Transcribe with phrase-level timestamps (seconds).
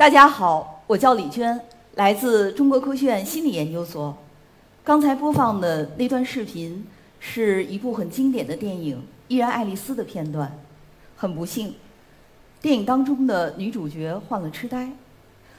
[0.00, 1.60] 大家好，我叫李娟，
[1.96, 4.16] 来自中国科学院心理研究所。
[4.82, 6.86] 刚才播放的那段视频
[7.18, 8.96] 是一部很经典的电影
[9.28, 10.58] 《依然爱丽丝》的片段。
[11.16, 11.74] 很不幸，
[12.62, 14.90] 电影当中的女主角患了痴呆。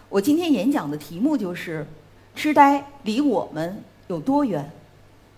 [0.09, 1.85] 我今天演讲的题目就是：
[2.35, 4.71] 痴呆离我们有多远？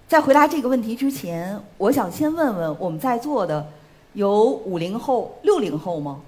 [0.08, 3.68] 在回答这个问题之前，我想先问问我们在座的
[4.14, 6.22] 有五零后、六零后吗？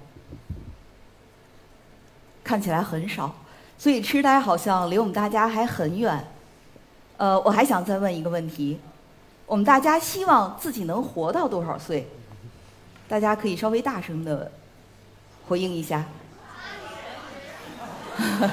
[2.46, 3.34] 看起来很少，
[3.76, 6.24] 所以痴呆好像离我们大家还很远。
[7.16, 8.78] 呃，我还想再问一个问题：
[9.46, 12.08] 我们大家希望自己能活到多少岁？
[13.08, 14.52] 大家可以稍微大声的
[15.48, 16.04] 回应一下。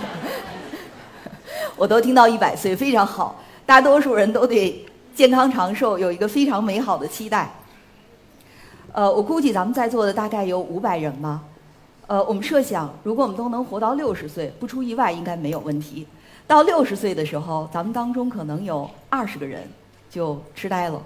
[1.78, 3.40] 我都听到一百岁，非常好。
[3.68, 7.52] 大多数人都对健康长寿有一个非常美好的期待。
[8.92, 11.44] 呃，我估计咱们在座的大概有五百人吧。
[12.14, 16.06] 呃，我们设想，如果我们都能活到六十岁，不出意外应该没有问题。
[16.46, 19.68] 到六十岁的时候，咱们当中可能有二十个人
[20.12, 21.02] 就痴呆了。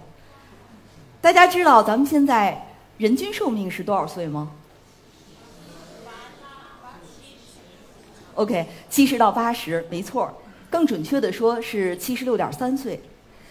[1.21, 2.61] 大家知道咱们现在
[2.97, 4.51] 人均寿命是多少岁吗
[8.35, 10.29] ？OK，七十到八十，没错。
[10.69, 13.01] 更准确的说是七十六点三岁。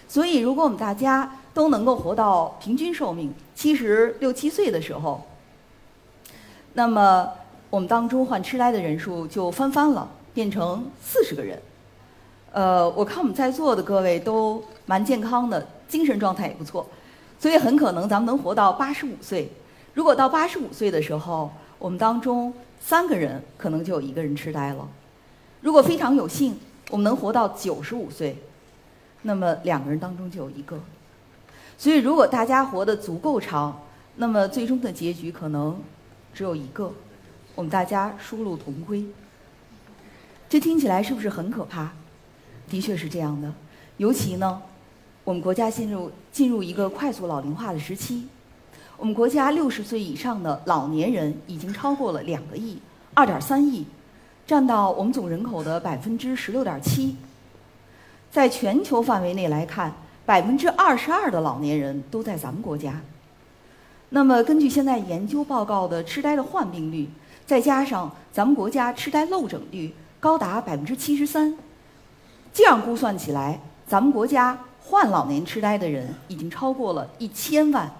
[0.06, 5.26] 所以，如果我们大家都能够活到平均寿命七十六七岁的时候，
[6.74, 7.32] 那么，
[7.76, 11.60] 我们当中患痴呆的人数就翻番了，变成四十个人。
[12.50, 16.86] 呃，我看我们在座的各位都蛮健康的，精神状态也不错，
[17.38, 19.52] 所以很可能咱们能活到八十五岁。
[19.92, 24.88] 如果到八十五岁的时候，我们当中三个人可能就有一个人痴呆了。
[25.60, 28.38] 如果非常有幸，我们能活到九十五岁，
[29.20, 30.80] 那么两个人当中就有一个。
[31.76, 33.82] 所以，如果大家活得足够长，
[34.14, 35.78] 那么最终的结局可能。
[36.34, 36.92] 只有一个，
[37.56, 39.04] 我们大家殊路同归。
[40.48, 41.90] 这听起来是不是很可怕？
[42.68, 43.52] 的确是这样的。
[43.96, 44.62] 尤其呢，
[45.24, 48.28] 我们国家进入进入一个快速老龄化的时期。
[48.98, 52.78] 我们国家六十岁以上的老年人已经超过了两个亿，
[53.14, 53.86] 二点三亿，
[54.46, 57.16] 占到我们总人口的百分之十六点七。
[58.30, 59.92] 在全球范围内来看，
[60.26, 63.00] 百分之二十二的老年人都在咱们国家。
[64.10, 67.08] 那么，根据现在研究报告的痴呆的患病率，
[67.46, 71.56] 再加上咱们国家痴呆漏诊率高达百分之七十三，
[72.52, 77.90] 这样估算起来，咱们国家患老年痴呆的人已经超过了一千万，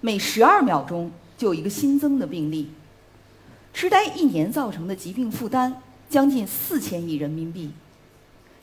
[0.00, 2.70] 每十二秒钟就有一个新增的病例。
[3.74, 7.70] 痴呆一年造成的疾病负担将近四千亿人民币，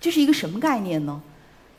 [0.02, 1.22] 这是一个什么概念呢？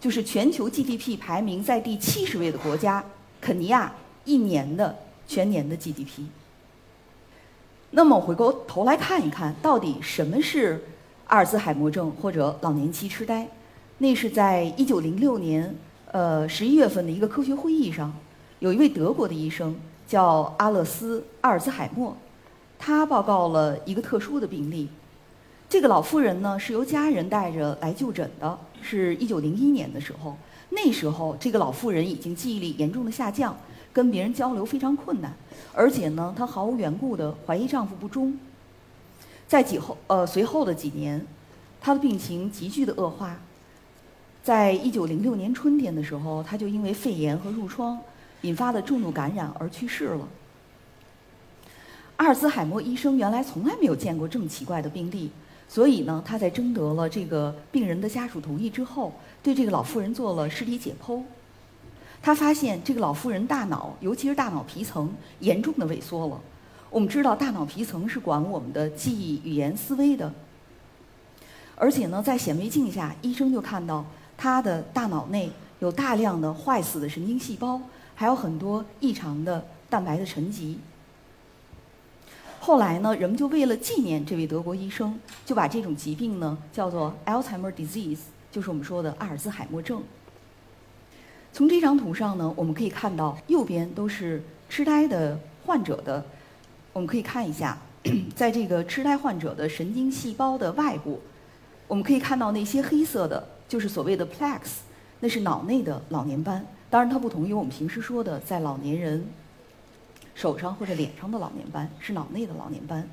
[0.00, 3.04] 就是全球 GDP 排名在第七十位的国家
[3.40, 3.92] 肯尼亚。
[4.24, 4.94] 一年的
[5.26, 6.26] 全年的 GDP。
[7.90, 10.84] 那么回过头来看一看，到底什么是
[11.26, 13.48] 阿尔兹海默症或者老年期痴呆？
[13.96, 15.74] 那是在一九零六年
[16.12, 18.12] 呃十一月份的一个科学会议上，
[18.58, 19.74] 有一位德国的医生
[20.06, 22.14] 叫阿勒斯·阿尔兹海默，
[22.78, 24.88] 他报告了一个特殊的病例。
[25.66, 30.36] 这个老妇人呢是由家人带着来就诊的，是一九零一年的时候，
[30.68, 33.56] 那时候这个老妇人已经记忆力严重的下降。
[33.98, 35.34] 跟别人交流非常困难，
[35.74, 38.38] 而且呢，她毫无缘故的怀疑丈夫不忠。
[39.48, 41.26] 在几后呃随后的几年，
[41.80, 43.40] 她的病情急剧的恶化。
[44.40, 47.98] 在一九零六年春天的时候，她就因为肺炎和褥疮
[48.42, 50.28] 引发的重度感染而去世了。
[52.18, 55.32] 阿尔兹海默医生原来从来没有见过这么奇怪的病例，
[55.68, 61.20] 所以呢，他在征得了这个病人的家属同意之后，对这个老妇人做了尸体解剖。
[62.20, 66.40] 他发现这个老妇人大脑，尤其是大脑皮层严重的萎缩了。
[66.90, 70.32] 我们知道，大脑皮层是管我们的记忆、语言、思维的。
[71.76, 74.04] 而且呢，在显微镜下，医生就看到
[74.36, 77.80] 他的大脑内有大量的坏死的神经细胞，
[78.14, 80.78] 还有很多异常的蛋白的沉积。
[82.58, 88.18] 后来呢，人们就为了纪念这位德国医生，就把这种疾病呢叫做 Alzheimer disease，
[88.50, 90.02] 就是我们说的阿尔兹海默症。
[91.58, 96.24] 从这张图上呢，我们可以看到右边都是痴呆的患者的，
[96.92, 97.76] 我们可以看一下，
[98.36, 101.18] 在这个痴呆患者的神经细胞的外部，
[101.88, 104.82] 我们可以看到那些黑色的，就是所谓的 plaques，
[105.18, 106.64] 那是脑内的老年斑。
[106.88, 109.26] 当然，它不同于我们平时说的在老年人
[110.36, 113.04] 手上或者脸上的老年斑，是脑内的老年斑。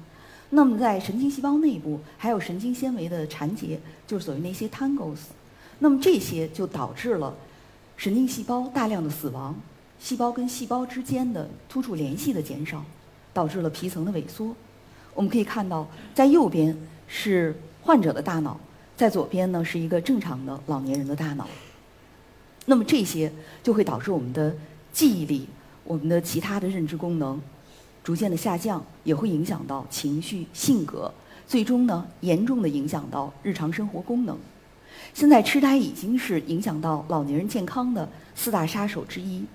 [0.51, 5.21] 那么，在神经细胞内部还有神经纤维的缠结，就是所谓那些 tangles。
[5.79, 7.33] 那么这些就导致了。
[7.97, 9.55] 神经细胞大量的死亡，
[9.99, 12.83] 细胞跟细胞之间的突触联系的减少，
[13.33, 14.53] 导致了皮层的萎缩。
[15.13, 16.77] 我们可以看到，在右边
[17.07, 18.59] 是患者的大脑，
[18.97, 21.47] 在左边呢是一个正常的老年人的大脑。
[22.65, 23.31] 那么这些
[23.63, 24.53] 就会导致我们的
[24.91, 25.47] 记忆力、
[25.83, 27.41] 我们的其他的认知功能
[28.03, 31.13] 逐渐的下降，也会影响到情绪、性格，
[31.47, 34.37] 最终呢严重的影响到日常生活功能。
[35.13, 39.45] 现在痴呆已经是影响到老年人健康的四大杀手之一。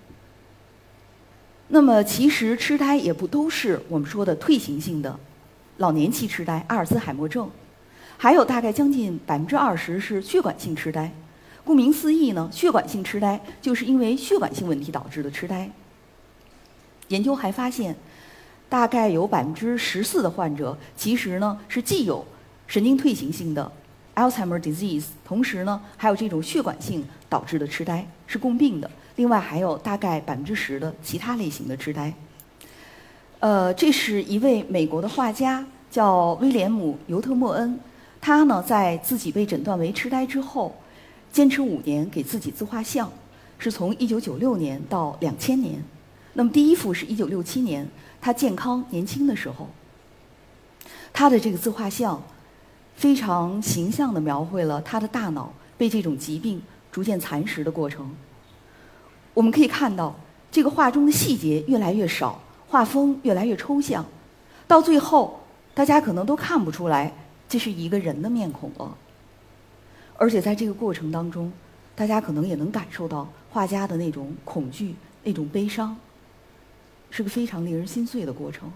[1.68, 5.18] 那么其实痴呆也不都是我们说的退行性的
[5.76, 7.48] 老年期痴呆、阿尔兹海默症，
[8.16, 11.12] 还有大概将近百分之二十是血管性痴呆。
[11.64, 15.70] 顾名思义呢，血管性痴呆就是因为血管性问题导致的痴呆。
[17.08, 17.94] 研究还发现，
[18.68, 22.26] 大概有百分之十四的患者其实呢是既有
[22.66, 23.70] 神经退行性的
[24.20, 28.90] Alzheimer disease，同时呢还有这种血管性导致的痴呆是共病的。
[29.16, 32.12] 另外还有大概百分之十的其他类型的痴呆。
[33.38, 37.80] 呃，这是一位美国的画家，叫威廉姆·尤特莫恩，
[38.20, 40.74] 他呢在自己被诊断为痴呆之后。
[41.32, 43.08] 坚持五年给自己自画像，
[43.56, 45.80] 是从一九九六年到两千年。
[46.32, 47.86] 那么第一幅是一九六七年，
[48.20, 49.68] 他健康年轻的时候。
[51.12, 52.20] 他的这个自画像，
[53.00, 56.60] 非常形象地描绘了他的大脑被这种疾病
[56.92, 58.14] 逐渐蚕食的过程。
[59.32, 60.14] 我们可以看到，
[60.52, 62.38] 这个画中的细节越来越少，
[62.68, 64.04] 画风越来越抽象，
[64.68, 65.40] 到最后，
[65.72, 67.10] 大家可能都看不出来
[67.48, 68.94] 这是一个人的面孔了。
[70.18, 71.50] 而且在这个过程当中，
[71.94, 74.94] 大家可能也能感受到画家的那种恐惧、
[75.24, 75.96] 那种悲伤，
[77.08, 78.70] 是个非常令人心碎的过程。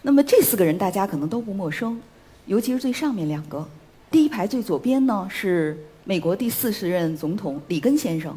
[0.00, 2.00] 那么这四个人大家可能都不陌生，
[2.46, 3.68] 尤其是最上面两个。
[4.10, 8.36] 第一排最左边呢是美国第四十任总统里根先生，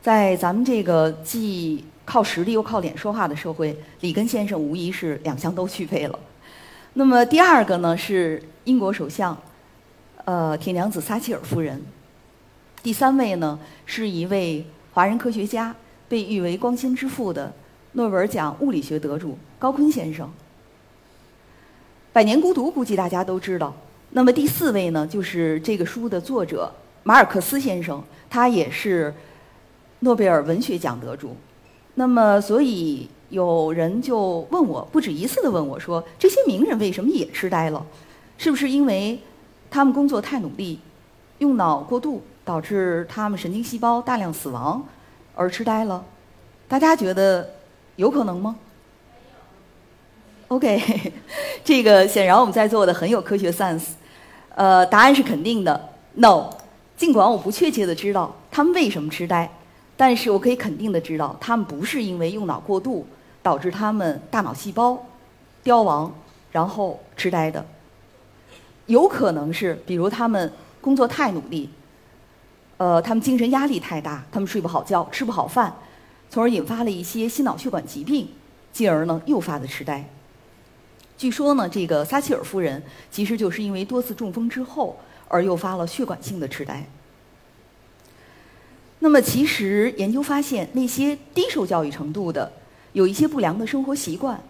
[0.00, 6.18] 在咱们这个既靠实力又靠脸说话的社会，里根先生无疑是两项都具备了。
[6.94, 9.36] 那么第二个呢是英国首相。
[10.26, 11.82] 呃，铁娘子撒切尔夫人。
[12.82, 15.74] 第三位呢，是一位华人科学家，
[16.08, 17.52] 被誉为“光纤之父”的
[17.92, 20.26] 诺贝尔奖物理学得主高锟先生。
[22.12, 23.74] 《百年孤独》估计大家都知道。
[24.10, 26.72] 那么第四位呢，就是这个书的作者
[27.04, 29.14] 马尔克斯先生，他也是
[30.00, 31.36] 诺贝尔文学奖得主。
[31.94, 37.86] 那么，所以有人就问我，不止一次的问我说：“这些名人为什么也痴呆了？
[38.38, 39.20] 是不是因为？”
[39.72, 40.80] 他们工作太努力，
[41.38, 44.84] 用脑过度，导致他们神经细胞大量死亡，
[45.36, 46.04] 而痴呆了。
[46.66, 47.48] 大家觉得
[47.94, 48.56] 有可能吗
[50.50, 51.12] ？OK，
[51.62, 53.84] 这个显然我们在座的很有科学 sense。
[54.56, 56.50] 呃，答案是肯定的，No。
[56.96, 59.48] 尽管我不确切的知道他们为什么痴呆，
[59.96, 63.06] 但是我可以肯定的知道，他们不是因为用脑过度
[63.42, 65.06] 导致他们大脑细胞
[65.62, 66.12] 凋亡，
[66.50, 67.64] 然后痴呆的。
[68.86, 71.70] 有可能是，比如他们工作太努力，
[72.76, 75.72] 呃，他们精神压力太大，他们睡不好觉，吃不好饭，
[76.28, 78.28] 从而引发了一些心脑血管疾病，
[78.72, 80.04] 进而呢诱发的痴呆。
[81.20, 86.82] 据说呢，这个撒切尔夫人其实就是因为多次中风之后而诱发了血管性的痴呆。
[89.00, 92.50] 那么，其实研究发现，那些低受教育程度的，
[92.94, 94.42] 有一些不良的生活习惯，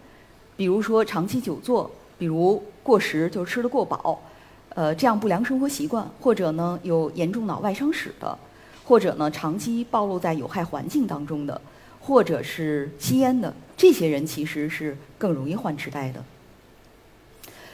[0.56, 4.22] 比如说长期久坐，比如过食，就是吃得过饱。
[4.68, 8.38] 呃，这样不良生活习惯，或者呢有严重脑外伤史的，
[8.84, 11.60] 或者呢长期暴露在有害环境当中的，
[12.00, 16.24] 或者是吸烟的，这些人其实是更容易患痴呆的。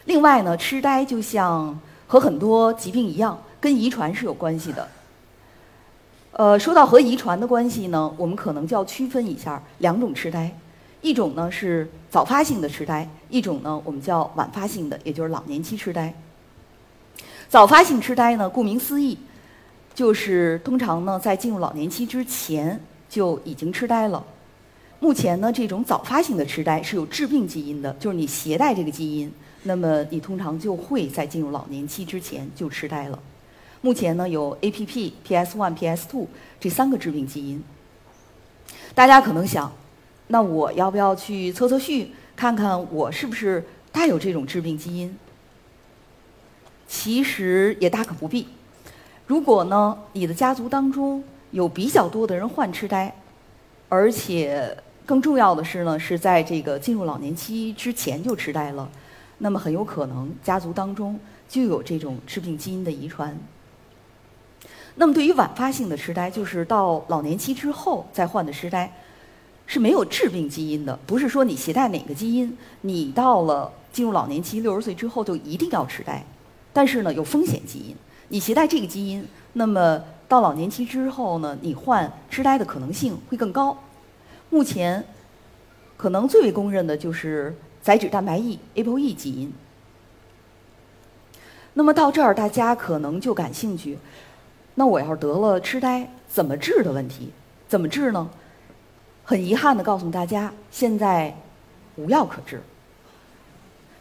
[0.06, 4.88] 另外呢，痴呆就像和很多疾病一样，跟遗传是有关系的。
[6.32, 10.50] 呃，说到和遗传的关系呢，我们可能就要区分一下两种痴呆，
[11.00, 16.14] 一种呢是早发性的痴呆，一种呢我们叫晚发性的，也就是老年期痴呆。
[17.48, 19.18] 早发性痴呆呢，顾名思义，
[19.94, 24.22] 就是通常呢在进入老年期之前就已经痴呆了。
[25.00, 29.32] 目前呢，这种早发性的痴呆是有致病基因的，就是你携带这个基因，
[29.66, 33.18] 那么你通常就会在进入老年期之前就痴呆了。
[33.80, 36.26] 目前呢，有 APP、PS1、PS2
[36.60, 37.62] 这三个致病基因。
[38.94, 39.72] 大家可能想，
[40.28, 45.16] 那我要不要去测测序，看看我是不是带有这种致病基因？
[46.88, 48.46] 其实也大可不必。
[49.26, 53.12] 如果呢，你的家族当中有比较多的人患痴呆，
[53.88, 58.88] 而且更重要的是呢，是在这个进入老年期之前就痴呆了，
[59.38, 63.38] 那么很有可能家族当中就有这种致病基因的遗传。
[64.96, 68.90] 那么对于晚发性的痴呆，就是到老年期之后再患的痴呆，
[69.66, 76.24] 是没有致病基因的，不是说你携带哪个基因，你到了进入老年期六十岁之后就一定要痴呆。
[76.72, 77.96] 但是呢，有风险基因，
[78.28, 83.76] 你携带这个基因，那么到老年期之后呢，你患痴呆的可能性会更高。
[84.48, 85.04] 目前
[85.96, 87.54] 可能最为公认的就是
[87.86, 89.52] 载脂蛋白 E（ApoE） 基因。
[91.72, 93.96] 那么到这儿，大家可能就感兴趣，
[94.74, 97.30] 那我要是得了痴呆，怎么治的问题？
[97.68, 98.28] 怎么治呢？
[99.22, 101.32] 很遗憾的告诉大家，现在
[101.94, 102.60] 无药可治，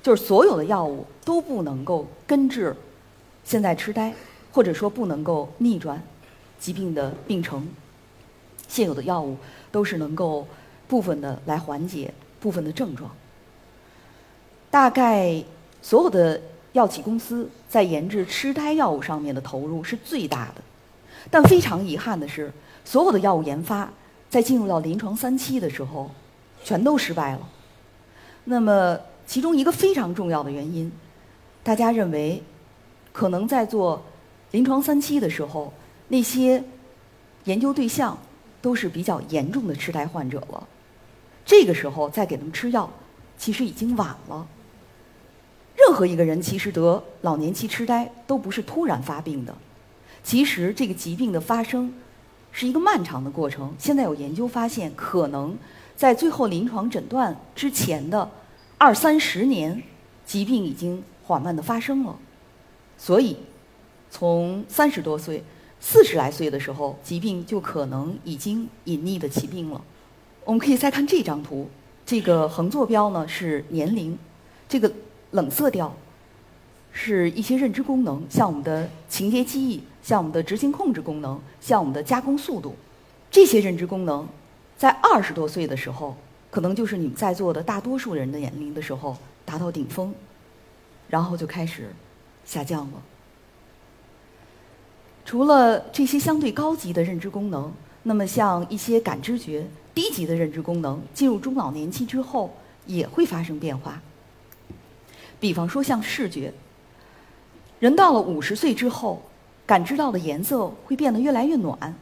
[0.01, 2.75] 就是所有的药物都不能够根治
[3.43, 4.11] 现在痴呆，
[4.51, 6.01] 或者说不能够逆转
[6.57, 7.67] 疾病的病程。
[8.67, 9.37] 现有的药物
[9.71, 10.47] 都是能够
[10.87, 13.11] 部分的来缓解部分的症状。
[14.75, 15.41] 大概
[15.81, 16.41] 所有的
[16.73, 20.61] 药企公司在研制痴呆药物上面的投入是最大的，
[21.31, 22.51] 但非常遗憾的是，
[22.83, 23.89] 所有的药物研发。
[24.29, 26.11] 在进入到临床三期的时候，
[26.61, 27.49] 全都失败了。
[28.43, 30.91] 那么，其中一个非常重要的原因，
[31.63, 32.43] 大家认为，
[33.13, 34.03] 可能在做
[34.51, 35.71] 临床三期的时候，
[36.09, 36.61] 那些
[37.45, 38.17] 研究对象
[38.61, 40.67] 都是比较严重的痴呆患者了。
[41.45, 42.91] 这个时候再给他们吃药，
[43.37, 44.45] 其实已经晚了。
[45.85, 49.55] 任何一个人其实得老年期痴呆都不是突然发病的，
[50.23, 51.93] 其实这个疾病的发生。
[52.57, 53.75] 是一个漫长的过程。
[53.77, 55.57] 现在有研究发现，可能
[55.93, 58.31] 在最后临床诊断之前的
[58.77, 59.83] 二三十年，
[60.25, 62.17] 疾病已经缓慢的发生了。
[62.97, 63.35] 所以，
[64.09, 65.43] 从三十多岁、
[65.81, 69.81] 四十来岁的时候，疾病就可能已经隐匿的起病了。
[70.45, 71.69] 我们可以再看这张图，
[72.05, 74.17] 这个横坐标呢是年龄，
[74.69, 74.89] 这个
[75.31, 75.95] 冷色调
[76.91, 79.83] 是一些认知功能，像我们的情节记忆。
[80.01, 82.75] 像我们的执行控制功能，像我们的加工速度，
[83.31, 84.23] 这些认知功能，
[84.77, 86.15] 在二十多岁的时候，
[86.51, 90.13] 可能就是你们在座的大多数人的年龄的时候达到顶峰，
[91.09, 91.89] 然后就开始
[92.45, 93.01] 下降了。
[95.25, 99.65] 除了这些相对高级的认知功能，那么像一些感知觉
[99.95, 102.55] 低级的认知功能，进入中老年期之后
[102.85, 103.99] 也会发生变化。
[105.39, 106.53] 比方说像视觉，
[107.79, 109.21] 人到了五十岁之后。
[109.67, 111.95] 感知到的颜色会变得越来越暖，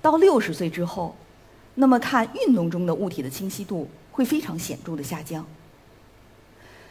[0.00, 1.14] 到六十岁之后，
[1.76, 5.46] 那么看运动中的物体的清晰度会非常显著的下降。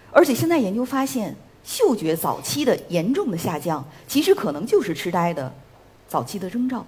[0.09, 5.53] 而且现在研究发现，嗅觉早期的严重的下降，其实可能就是痴呆的
[6.07, 6.85] 早期的征兆。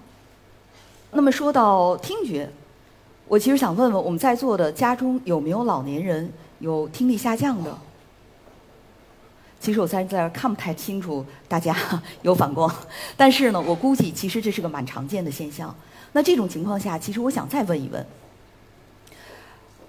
[1.12, 2.50] 那么说到听觉，
[3.28, 7.78] 我其实想问问我们在座的家中有没有老年人有听力下降的？
[9.64, 11.74] 其实我在这儿看不太清楚，大家
[12.22, 12.70] 有反光，
[13.16, 15.74] 但是呢，我估计其实这是个蛮常见的现象。
[16.12, 18.06] 那这种情况下，其实我想再问一问：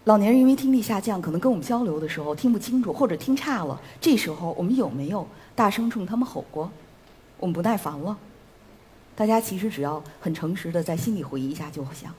[0.04, 5.26] 老年人因为听力下降，可能跟我们交流的时候听不清楚，或者听差了，这时候我们有没有
[5.56, 6.70] 大声冲他们吼过？
[7.40, 8.16] 我们不耐烦了？
[9.16, 12.14] 大家其实只要很诚实的在心里回忆一下就想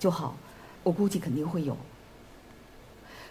[0.00, 0.34] 就好，
[0.82, 1.76] 我估计肯定会有。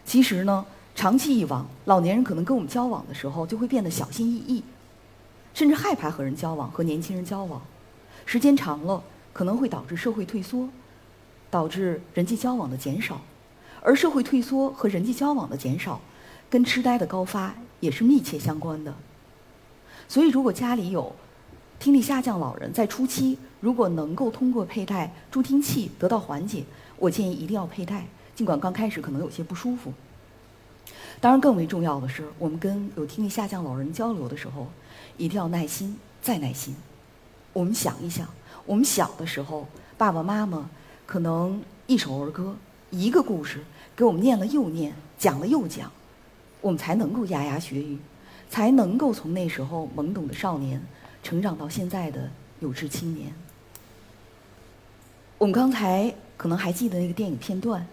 [0.06, 0.66] 其实呢。
[0.96, 4.64] 长期以往，老年人可能跟我们交往的时候就会变得小心翼翼，
[5.54, 7.62] 甚至害怕和人交往，和年轻人交往。
[8.26, 10.70] 时间长了，可能会导致社会退缩，
[11.52, 13.22] 导致人际交往的减少。
[13.82, 16.00] 而社会退缩和人际交往的减少，
[16.50, 18.96] 跟痴呆的高发也是密切相关的。
[20.08, 21.14] 所以，如果家里有
[21.78, 26.64] 听力下降老人，在初期如果能够通过佩戴助听器得到缓解，
[26.98, 29.94] 我建议一定要佩戴，尽管刚开始可能有些不舒服。
[31.26, 34.68] 当然，更为重要的是，我们跟有听力下降老人交流的时候，
[35.18, 36.76] 一定要耐心再耐心。
[37.52, 38.30] 我们想一想，
[38.64, 39.68] 我们小的时候，
[39.98, 40.70] 爸爸妈妈
[41.08, 42.56] 可能一首儿歌、
[42.92, 43.64] 一个故事
[43.96, 45.92] 给我们念了又念，讲了又讲，
[46.62, 47.98] 我们才能够牙牙学语，
[48.48, 50.80] 才能够从那时候懵懂的少年
[51.24, 52.30] 成长到现在的
[52.60, 53.34] 有志青年。
[55.40, 57.84] 我们刚才可能还记得那个电影片段，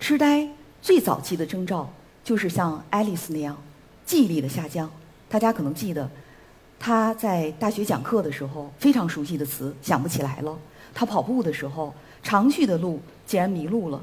[0.00, 0.48] 痴呆
[0.82, 1.88] 最早期的征兆。
[2.26, 3.56] 就是像爱丽丝那样，
[4.04, 4.90] 记忆力的下降。
[5.28, 6.10] 大家可能记得，
[6.76, 10.58] 他在大学讲课的时候，非常熟悉的词想不起来了。
[10.92, 14.02] 他跑步的时候，常去的路竟然迷路了。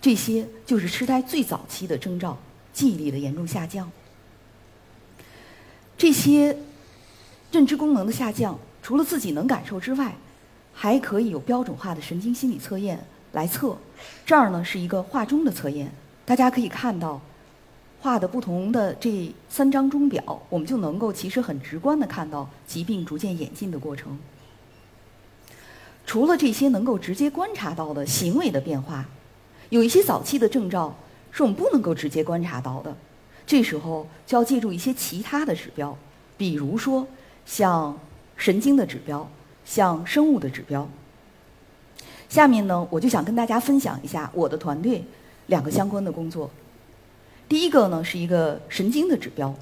[0.00, 2.36] 这些就是痴呆最早期的征兆，
[2.72, 3.88] 记忆力的严重下降。
[5.96, 6.58] 这些
[7.52, 10.16] 认知功能的下降，除了自己能感受之外，
[10.74, 13.78] 还可以有标准化的神经心理测验来测。
[14.26, 15.92] 这儿呢是一个画钟的测验，
[16.24, 17.20] 大家可以看到。
[18.02, 24.18] 画的不同的这三张钟表，我们就能够其实很直观的看到疾病逐渐演进的过程。
[26.06, 29.06] 除了这些能够直接观察到的行为的变化，
[29.68, 30.96] 有一些早期的征兆
[31.30, 32.96] 是我们不能够直接观察到的，
[33.46, 35.96] 这时候就要借助一些其他的指标，
[36.38, 37.06] 比如说
[37.44, 37.96] 像
[38.36, 39.28] 神经的指标，
[39.64, 40.88] 像生物的指标。
[42.30, 45.04] 下面呢，我就想跟大家分享一下我的团队
[45.48, 46.50] 两个相关的工作。
[47.50, 49.52] 第一个呢是一个神经的指标，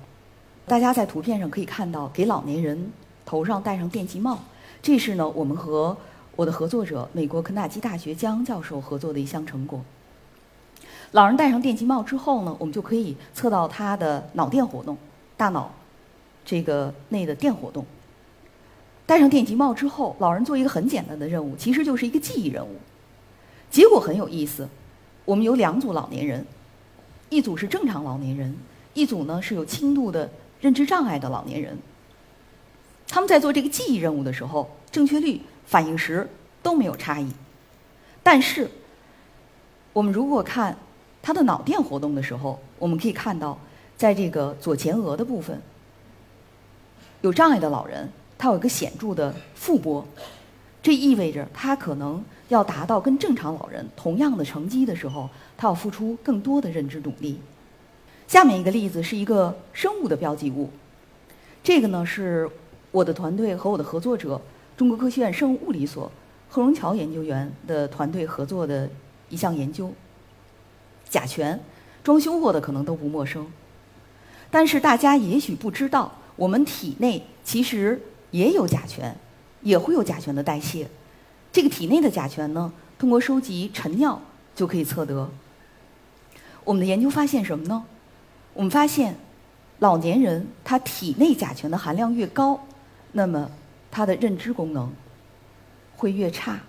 [0.66, 2.92] 大家在图片上可以看到，给老年人
[3.24, 4.38] 头上戴上电极帽，
[4.82, 5.96] 这是呢我们和
[6.36, 9.80] 我的合作者美国肯塔基大学江教授合作的一项成果。
[11.12, 14.98] 老人戴上电极帽之后呢，我们就可以测到他的脑电活动，
[15.38, 15.72] 大脑
[16.44, 17.86] 这个内的电活动。
[19.06, 22.76] 戴上电极帽之后，老人做一个很简单的任务，其实就是一个记忆任务。
[23.70, 24.68] 结果很有意思，
[25.24, 26.44] 我们有两组老年人。
[27.28, 28.56] 一组是正常老年人，
[28.94, 30.30] 一组呢是有轻度的
[30.60, 31.76] 认知障碍的老年人。
[33.06, 36.28] 他们在做这个记忆任务的时候，正确率、反应时
[36.62, 37.30] 都没有差异。
[38.22, 38.70] 但是，
[39.92, 40.76] 我们如果看
[41.22, 43.58] 他的脑电活动的时候，我们可以看到，
[43.96, 45.60] 在这个左前额的部分，
[47.22, 50.06] 有障碍的老人他有一个显著的负波，
[50.88, 55.28] 这意味着他可能要达到跟正常老人同样的成绩的时候。
[55.54, 57.38] 他要付出更多的认知努力。
[58.26, 60.70] 下面一个例子是一个生物的标记物，
[61.62, 62.48] 这个呢是
[62.90, 64.40] 我的团队和我的合作者
[64.78, 66.10] 中国科学院生物物理所
[66.48, 68.88] 贺荣桥研究员的团队合作的
[69.28, 69.92] 一项研究。
[71.10, 71.60] 甲醛，
[72.02, 73.46] 装修过的可能都不陌生，
[74.50, 79.14] 但是大家也许不知道，我们体内其实也有甲醛，
[79.62, 80.88] 也会有甲醛的代谢。
[81.52, 84.20] 这个体内的甲醛呢，通过收集晨尿
[84.54, 85.30] 就可以测得。
[86.64, 87.84] 我们的研究发现什么呢？
[88.52, 89.16] 我们发现，
[89.78, 92.60] 老年人他体内甲醛的含量越高，
[93.12, 93.50] 那么
[93.90, 94.92] 他的认知功能
[95.96, 96.60] 会越差。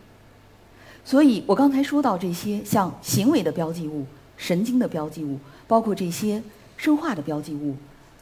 [1.04, 4.06] 所以我刚才说到这些，像行为的标记物、
[4.38, 6.42] 神经的标记物，包括这些
[6.78, 7.76] 生化的标记物，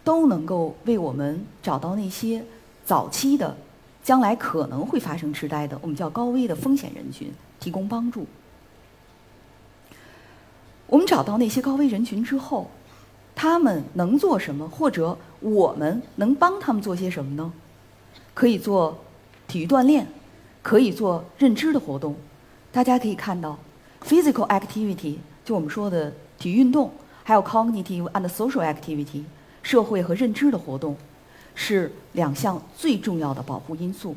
[0.04, 2.44] 都能够为我们找到那些
[2.86, 3.56] 早期的、
[4.08, 8.26] 将来可能会发生痴呆的，我们叫高危的风险人群提供帮助。
[10.86, 12.72] 我们找到那些高危人群之后，
[13.36, 14.66] 他们能做什么？
[14.70, 17.52] 或者我们能帮他们做些什么呢？
[18.34, 18.98] 可以做
[19.46, 20.08] 体育锻炼，
[20.62, 22.16] 可以做认知的活动。
[22.72, 23.60] 大家可以看到
[24.06, 26.90] ，physical activity 就我们说的体育运动，
[27.26, 29.26] 还有 cognitive and social activity
[29.62, 30.96] 社会和认知的活动，
[31.60, 34.16] 是两项最重要的保护因素。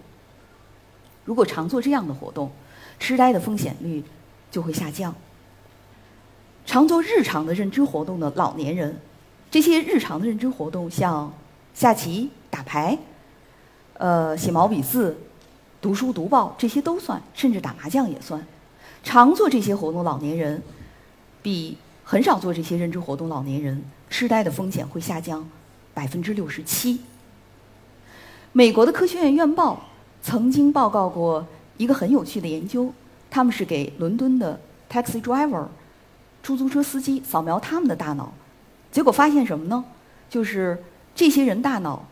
[1.24, 2.52] 如果常做这样的活动，
[2.98, 4.04] 痴呆的风险率
[4.50, 5.14] 就会下降。
[6.66, 9.00] 常做日常的认知活动的老年人，
[9.50, 11.32] 这些日常的认知活动像
[11.72, 12.98] 下棋、打牌、
[13.94, 15.16] 呃写毛笔字、
[15.80, 18.46] 读书读报，这些都算，甚至打麻将也算。
[19.02, 20.62] 常做这些活动老年人，
[21.40, 25.48] 比很少做这些认知活动老年人，痴呆的风险会下降
[25.94, 27.00] 百分之六十七。
[28.52, 29.80] 美国的科学院院报
[30.20, 32.92] 曾经报告过一个很有趣的研究，
[33.30, 34.58] 他们是给伦敦的
[34.90, 35.66] taxi driver。
[36.42, 38.32] 出租车司机扫描他们的大脑，
[38.90, 39.84] 结果发现什么呢？
[40.28, 40.82] 就是
[41.14, 42.02] 这些人大脑，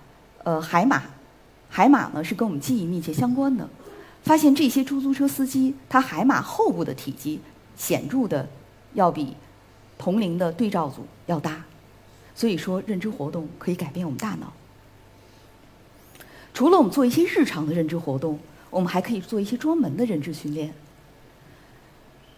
[0.44, 1.02] 呃，海马，
[1.68, 3.66] 海马呢是跟我们记忆密切相关的。
[4.22, 7.40] 发现这些出租车司机，他海马后部的体积
[7.74, 8.46] 显著的
[8.92, 9.34] 要比
[9.96, 11.64] 同龄的对照组要大。
[12.34, 14.52] 所以说，认知活动可以改变我们大脑。
[16.58, 18.36] 除了我们做一些日常的认知活动，
[18.68, 20.74] 我们还可以做一些专门的认知训练。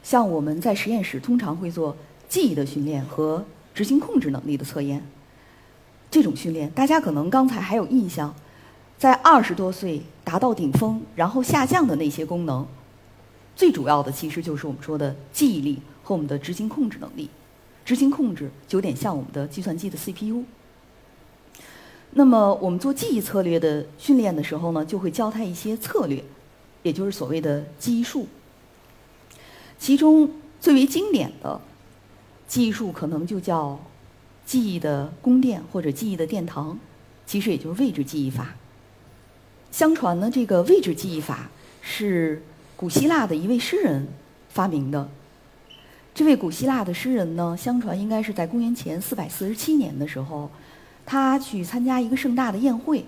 [0.02, 1.96] 像我们在实验室通常会做
[2.28, 5.02] 记忆的训练和执行控制能力的测验，
[6.10, 8.34] 这种训练大家可能刚才还有印象，
[8.98, 12.66] 在二十多岁达到顶峰然后下降的那些功能，
[13.56, 17.30] 最主要的其实就是我们说的记忆力和我们的执行控制能力。
[17.86, 20.44] 执行控制有点像我们的计算机的 CPU。
[22.12, 26.22] 那么我们做记忆策略的训练的时候呢，就会教他一些策略，
[26.82, 28.26] 也就是所谓的记忆术。
[29.78, 30.28] 其中
[30.60, 31.60] 最为经典的
[32.48, 33.78] 记忆术，可能就叫
[34.44, 36.78] 记忆的宫殿或者记忆的殿堂，
[37.26, 38.56] 其实也就是位置记忆法。
[39.70, 41.48] 相传呢，这个位置记忆法
[41.80, 42.42] 是
[42.76, 44.08] 古希腊的一位诗人
[44.48, 45.08] 发明的。
[46.12, 50.50] 这位古希腊的诗人呢，相传应该是在公元前四百四十七年的时候，
[51.10, 53.04] 他去参加一个盛大的宴会，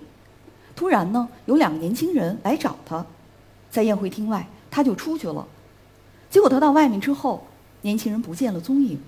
[0.75, 3.05] 突然呢，有两个年轻人来找他，
[3.71, 5.47] 在宴会厅外，他就出去了。
[6.29, 7.47] 结果他到外面之后，
[7.81, 8.99] 年轻人不见了踪影。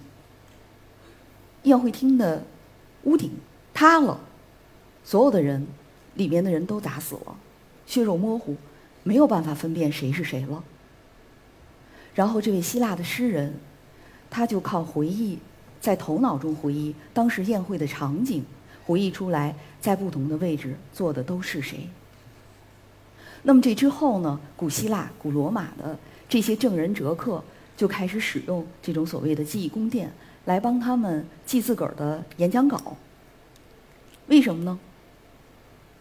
[1.63, 2.45] 宴会厅的
[3.03, 3.33] 屋顶
[3.73, 4.17] 塌了，
[5.03, 5.67] 所有的人，
[6.13, 7.35] 里面的人都砸死了，
[7.85, 8.55] 血肉模糊，
[9.03, 10.63] 没有办法分辨谁是谁了。
[12.13, 13.55] 然后这位希腊的诗人，
[14.29, 15.39] 他就靠回忆，
[15.81, 18.45] 在头脑中回忆当时宴会的场景，
[18.85, 21.89] 回忆出来在不同的位置坐的都是谁。
[23.43, 25.97] 那么这之后呢，古希腊、古罗马的
[26.29, 27.43] 这些证人哲客
[27.75, 30.11] 就开始使用这种所谓的记忆宫殿
[30.45, 32.97] 来帮他们记自个儿的演讲稿。
[34.27, 34.79] 为什么呢？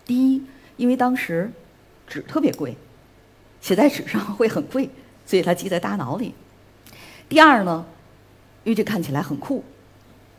[0.06, 0.42] 第一，
[0.76, 1.50] 因为当时
[2.06, 2.76] 纸特别贵，
[3.60, 4.88] 写在纸上会很贵，
[5.26, 6.34] 所以它记在大脑里。
[7.28, 7.84] 第二呢，
[8.64, 9.62] 因为这看起来很酷，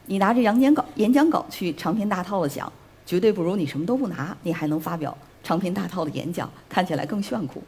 [0.08, 2.72] 你拿着演讲稿、演讲稿去长篇大套的讲，
[3.06, 7.64] 绝对不如你什么都不拿，你还能发表长篇大套的演讲，看起来更炫酷。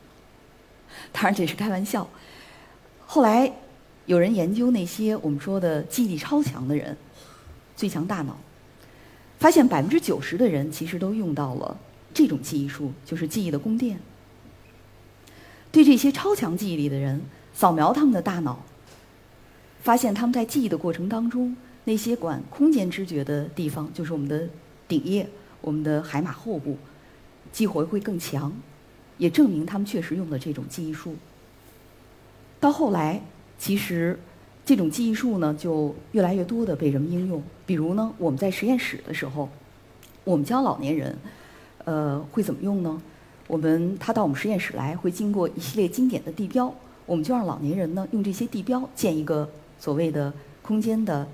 [1.11, 2.07] 当然这是开玩笑。
[3.05, 3.51] 后来
[4.05, 6.95] 有人研究那些我们说的记忆力超强的人，
[7.75, 8.37] 最强大脑，
[9.39, 11.77] 发现百分之九十的人其实都用到了
[12.13, 13.99] 这种记忆术，就是记忆的宫殿。
[15.71, 17.21] 对这些超强记忆力的人，
[17.53, 18.63] 扫描他们的大脑。
[19.81, 21.55] 发现他们在记忆的过程当中，
[21.87, 24.45] 那些管空间知觉的地方，就是我们的
[24.89, 25.25] 顶叶、
[25.61, 26.77] 我们的海马后部，
[27.53, 28.51] 激活会更强，
[29.17, 31.15] 也证明他们确实用了这种记忆术。
[32.59, 33.21] 到后来，
[33.57, 34.19] 其实
[34.65, 37.41] 这种记忆术呢，就越来越多的被人们应用。
[37.65, 39.47] 比如呢，我们在实验室的时候，
[40.25, 41.17] 我们教老年人，
[41.85, 43.01] 呃，会怎么用呢？
[43.47, 49.49] 我们他到我们实验室来，会经过一系列经典的地标，我们就让老年人呢，用这些地标建一个。
[49.79, 51.25] 所谓的空间的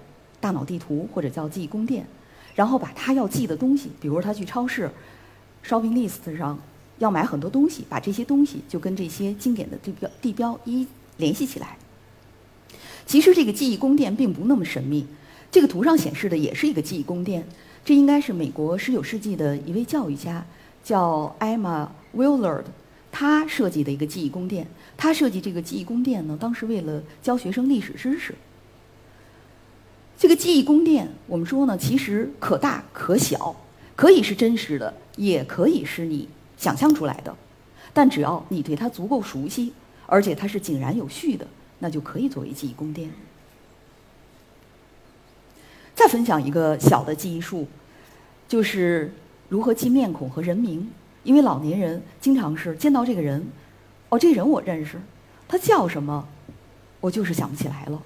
[0.43, 2.05] 大脑地图，或者叫记忆宫殿，
[2.53, 4.91] 然后把他要记的东西，比如他去超市
[5.65, 6.59] shopping list 上
[6.99, 11.77] 要买很多东西，把这些东西就跟这些经典的地标地标一联系起来。
[13.05, 15.05] 其实这个记忆宫殿并不那么神秘，
[15.49, 17.47] 这个图上显示的也是一个记忆宫殿。
[17.85, 20.45] 这应该是美国十九世纪的一位教育家，
[20.83, 22.65] 叫 Emma Willard。
[23.11, 28.35] 他设计的一个记忆宫殿，他设计这个记忆宫殿呢，当时为了教学生历史知识。
[30.33, 33.55] 个记忆宫殿，我们说呢，其实可大可小，
[33.95, 37.35] 可以是真实的，也可以是你想象出来的。
[37.93, 39.71] 但只要你对它足够熟悉，
[40.07, 41.45] 而且它是井然有序的，
[41.77, 43.11] 那就可以作为记忆宫殿。
[45.93, 47.67] 再分享一个小的记忆术，
[48.47, 49.13] 就是
[49.49, 50.89] 如何记面孔和人名。
[51.23, 53.47] 因为老年人经常是见到这个人，
[54.09, 54.99] 哦，这人我认识，
[55.47, 56.27] 他叫什么，
[56.99, 58.01] 我就是想不起来了。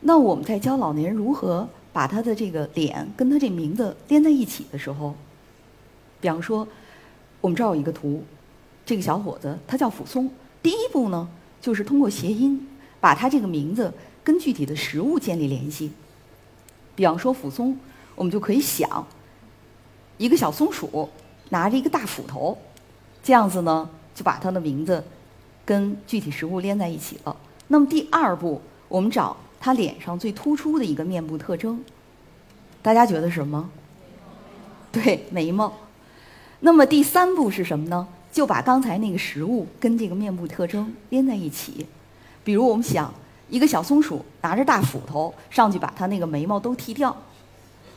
[0.00, 5.14] 那我们在教老年人如何把他的这个脸跟他这名字连在一起的时候，
[6.20, 6.66] 比方说，
[7.40, 8.24] 我们这儿有一个图，
[8.86, 10.30] 这个小伙子他叫傅松。
[10.62, 11.28] 第一步呢，
[11.60, 12.68] 就是通过谐音
[13.00, 15.92] 把他这个名字跟具体的食物建立联系。
[16.94, 17.78] 比方说傅松，
[18.14, 19.06] 我们就可以想
[20.16, 21.08] 一个小松鼠。
[21.50, 22.58] 拿着一个大斧头，
[23.22, 25.02] 这样子呢，就把它的名字
[25.64, 27.34] 跟具体食物连在一起了。
[27.68, 31.82] 那么第二步，我们找他脸上最突出的一个面部特征，
[32.80, 33.68] 大家觉得什么？
[34.90, 35.72] 对，眉毛。
[36.60, 38.06] 那么第三步是什么呢？
[38.32, 41.86] 就把刚才那个食物跟这个面部特征连在一起。
[42.44, 43.12] 比如我们想
[43.48, 47.14] 一个小松鼠拿着大斧头上去把它那个眉毛都剃掉。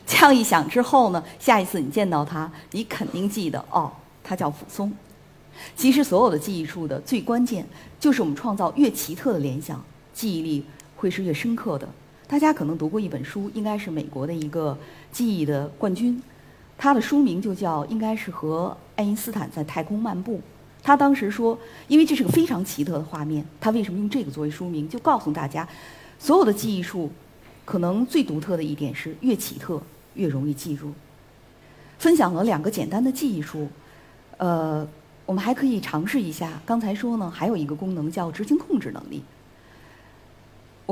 [0.06, 3.90] 这样一想之后呢，下一次你见到它，你肯定记得哦，
[4.24, 4.92] 它叫傅松。
[5.76, 7.64] 其实所有的记忆术的最关键，
[8.00, 10.64] 就是我们创造越奇特的联想，记忆力
[11.02, 11.88] 会是越深刻的。
[12.28, 14.78] 大家可能读过一本书，应该是美国的一个
[15.10, 16.22] 记忆的冠军，
[16.78, 20.40] 他的书名就叫应该是和爱因斯坦在太空漫步。
[20.80, 24.88] 他当时说，因为这是个非常奇特的画面，他为什么用这个作为书名？
[24.88, 25.68] 就告诉大家，
[26.20, 27.10] 所有的记忆术。
[27.64, 29.82] 可能最独特的一点是，越奇特
[30.14, 30.92] 越容易记住。
[31.98, 33.68] 分享了两个简单的记忆术，
[34.36, 34.86] 呃，
[35.26, 36.62] 我们还可以尝试一下。
[36.64, 39.22] 刚才说呢，还有一个功能叫执行控制能力。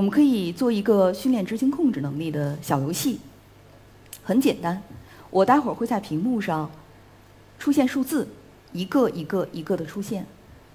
[0.00, 3.20] 我们可以做一个训练执行控制能力的小游戏，
[4.22, 4.82] 很简单。
[5.28, 6.70] 我待会儿会在屏幕上
[7.58, 8.26] 出现数字，
[8.72, 10.24] 一个一个一个的出现，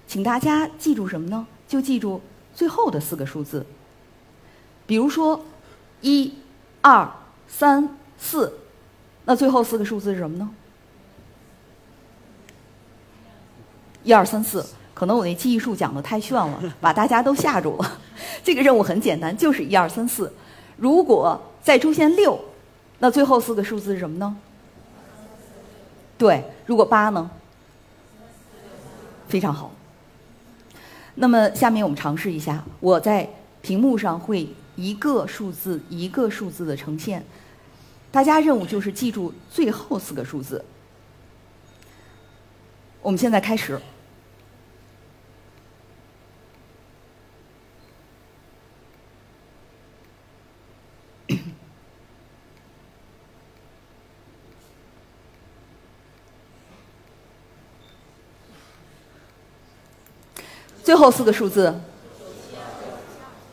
[0.06, 1.44] 请大家记住什么呢？
[1.66, 2.20] 就记住
[2.54, 3.66] 最后的四个数字，
[4.86, 5.44] 比如说。
[6.02, 6.34] 一、
[6.82, 7.10] 二、
[7.48, 8.60] 三、四，
[9.24, 10.50] 那最后四个数字是什么呢？
[14.04, 14.64] 一二三四，
[14.96, 18.00] 可能我那记忆术讲的太炫了， 把大家都吓住了。
[18.42, 20.32] 这个任务很简单，就是一二三四。
[20.78, 22.40] 如果再出现六，
[23.00, 24.34] 那最后四个数字是什么呢？
[26.16, 27.30] 对，如果八呢？
[29.28, 29.70] 非常好。
[31.16, 33.28] 那么下面我们尝试一下，我在
[33.60, 34.48] 屏幕上会。
[34.78, 37.24] 一个数字一个数字的呈现，
[38.12, 40.62] 大家任务就是记住最后四个数字。
[43.00, 43.80] 我们现在开始。
[60.96, 61.78] 最后四个数字。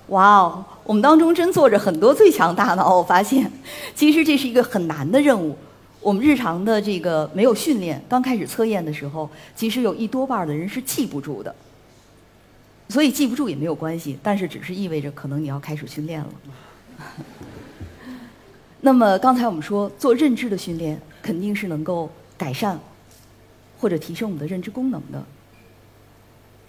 [0.07, 2.95] 哇哦，我们当中真坐着很多最强大脑。
[2.95, 3.51] 我发现，
[3.93, 5.53] 其实这是一个很难的任务。
[5.99, 11.53] 我们日常的这个没有训练，刚开始测验的时候，其实有一多半的人是记不住的。
[12.87, 16.29] 所以记不住也没有关系，但是只是意味着可能你要开始训练了。
[18.79, 22.79] 那么刚才我们说做认知的训练，肯定是能够改善
[23.81, 25.21] 或者提升我们的认知功能的。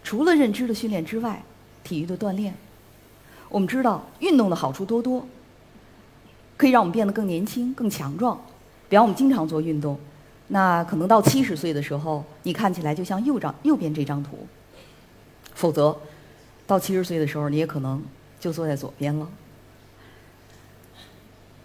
[0.04, 1.42] 除了认知的训练之外，
[1.82, 2.54] 体育的锻炼，
[3.48, 5.26] 我们知道运动的好处多多，
[6.56, 8.38] 可以让我们变得更年轻、更强壮。
[8.88, 9.98] 比方我们经常做运动，
[10.48, 14.36] 那可能到七十岁的时候，你看起来就像右张右边这张图；
[15.54, 15.96] 否则，
[16.66, 18.00] 到七十岁的时候，你也可能
[18.38, 19.26] 就坐在左边了。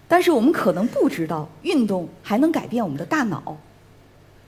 [0.08, 3.58] 但是我们可能不知道，运动还能改变我们的大脑。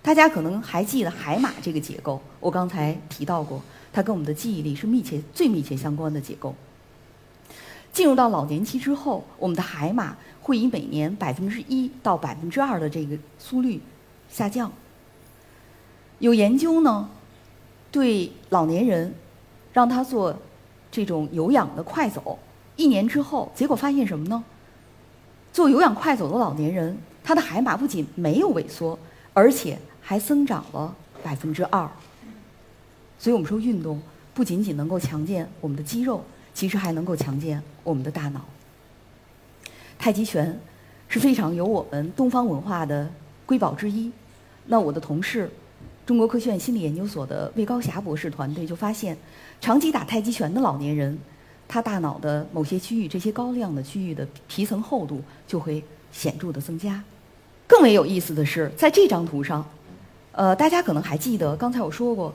[0.02, 6.54] 大家可能还记得海马这个结构，我刚才提到过，它跟我们的记忆力是密切、最密切相关的结构。
[7.92, 13.80] 进入到老年期之后，我们的海马会以每年百分之一到百分之二的这个速率
[14.30, 14.72] 下降。
[16.18, 17.10] 有研究呢，
[17.90, 19.14] 对老年人
[19.72, 20.34] 让他做
[20.90, 22.38] 这种有氧的快走，
[22.76, 24.42] 一年之后，结果发现什么呢？
[25.52, 28.98] 做有氧快走的老年人，他的海马不仅没有萎缩，
[29.34, 31.90] 而且还增长了百分之二。
[33.22, 34.02] 所以我们说，运动
[34.34, 38.44] 不仅仅能够强健我们的肌肉，其实还能够强健我们的大脑。
[39.96, 40.58] 太极拳
[41.06, 43.08] 是非常有我们东方文化的
[43.46, 44.10] 瑰宝之一。
[44.66, 45.48] 那我的同事，
[46.04, 49.16] 中国科学院心理研究所的魏高霞博士团队就发现，
[49.60, 51.16] 长期打太极拳的老年人。
[51.68, 57.00] 他大脑的某些区域，这些高亮的区域的皮层厚度就会显著的增加。
[57.68, 59.64] 更为有意思的是，在这张图上，
[60.32, 62.34] 呃，大家可能还记得，刚才我说过，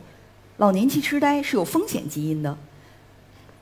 [0.58, 2.58] 老年期痴呆是有风险基因的。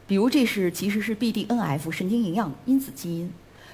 [0.08, 3.32] 比如，这是其实是 BDNF 神经营养因子基因。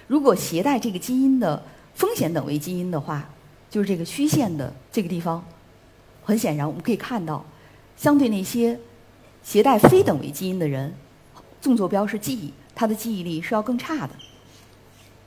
[0.07, 3.29] 如果携带这个基因的风险等位基因的话，
[3.69, 5.43] 就是这个虚线的这个地方，
[6.23, 7.45] 很显然我们可以看到，
[7.95, 8.79] 相对那些
[9.43, 10.93] 携带非等位基因的人。
[11.61, 14.09] 纵坐标是记忆，他的记忆力是要更差的。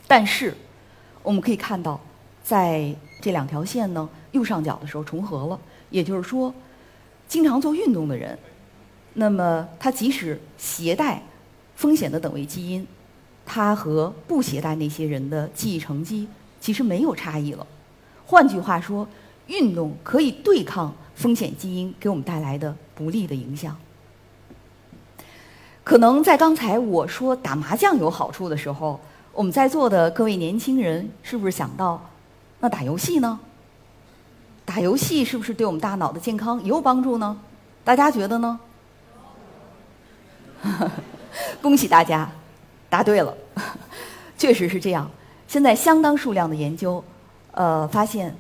[0.09, 0.53] 但是，
[1.23, 2.01] 我们可以看到，
[2.43, 6.53] 在这两条线呢右上角的时候重合了，也就是说，
[7.29, 8.39] 经常做运动的人，
[9.15, 11.23] 那么他即使携带
[11.77, 12.87] 风险的等位基因，
[13.45, 16.29] 他和不携带那些人的记忆成绩
[16.61, 17.67] 其实没有差异了。
[18.27, 19.07] 换句话说，
[19.47, 23.77] 运动可以对抗风险基因给我们带来的不利的影响。
[25.83, 28.99] 可能在刚才我说打麻将有好处的时候，
[29.33, 32.11] 我们在座的各位年轻人是不是想到，
[32.61, 33.39] 那打游戏呢？
[34.65, 37.37] 打游戏是不是对我们大脑的健康也有帮助呢？
[37.85, 38.59] 大家觉得呢？
[41.61, 42.31] 恭喜大家，
[42.89, 43.37] 答对了，
[44.39, 45.11] 确实是这样。
[45.47, 47.05] 现在相当数量的研究，
[47.53, 48.35] 呃，发现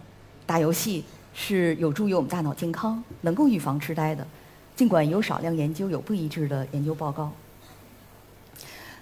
[0.46, 4.26] 打游戏是有助于我们大脑健康，能够预防痴呆的。
[4.74, 7.30] 尽管有少量研究有不一致的研究报告，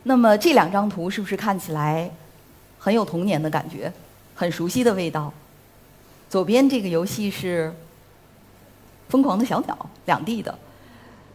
[0.02, 2.10] 那么这两张图是不是看起来
[2.78, 3.92] 很有童年的感觉，
[4.34, 5.32] 很熟悉的味道？
[6.32, 7.70] 左边这个游戏是
[9.10, 10.58] 《疯狂的小鸟》两 D 的，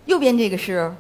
[0.08, 0.92] 右边这个是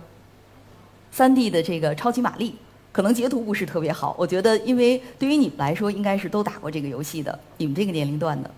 [1.11, 2.55] 三 D 的这个超级玛丽。
[2.91, 8.51] 可能截图不是特别好，我觉得，因为对于你们来说，应该是都打过这个游戏的，你们这个年龄段的。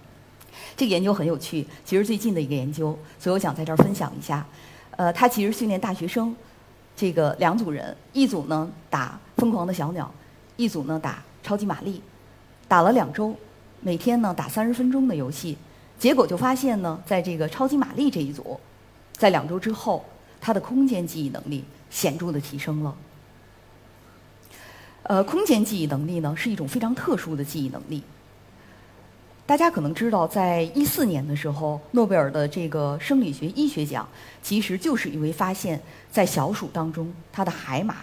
[0.75, 4.45] 这个研究很有趣，其实最近的一个研究，所以我想在这儿分享一下。
[4.97, 6.35] 呃，他其实训练大学生，
[6.97, 10.13] 这个两组人，一组呢打疯狂的小鸟，
[10.57, 12.01] 一组呢打超级玛丽，
[12.67, 13.33] 打了两周，
[13.81, 15.57] 每天呢打三十分钟的游戏，
[15.97, 18.59] 结果就发现呢，在这个超级玛丽这一组，
[19.13, 20.05] 在两周之后，
[20.41, 22.95] 他的空间记忆能力显著的提升了。
[25.03, 28.03] 呃，空间记忆能力呢是一种非常特殊的记忆能力。
[29.45, 34.07] 大家可能知道，在一四年的时候，诺贝尔的这个生理学医学奖，
[34.43, 37.95] 其实就是因为发现，在小鼠当中，它的海马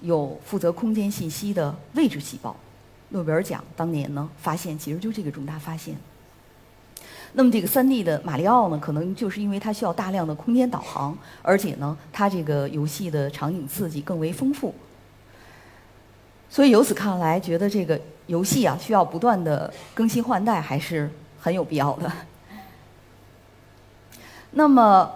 [0.00, 2.56] 有负责空间信息的位置细胞。
[3.14, 5.94] 诺贝尔奖当年呢，发现其实就这个重大发现。
[7.32, 14.74] 那么这个三 D 的马里奥呢，可能就是因为它需要大量的空间导航，而且呢，它这个游戏的场景刺激更为丰富。
[16.50, 21.08] 所以由此看来，觉得这个游戏啊需要不断的更新换代，还是
[21.40, 22.10] 很有必要的。
[24.50, 25.08] 那么，